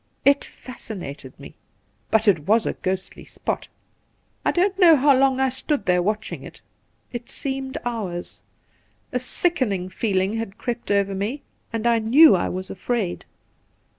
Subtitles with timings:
[0.25, 1.53] It fascinated ,me;
[2.09, 3.67] but it was a ghdstly spot.
[4.43, 6.59] I don't know how long I stood there watching it.
[7.13, 8.41] It seemed hours.
[9.11, 13.25] A sickening feeling had crept over me, and I knew I was afraid.